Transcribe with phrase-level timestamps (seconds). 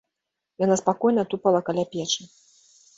[0.65, 2.21] Яна спакойна тупала каля печы.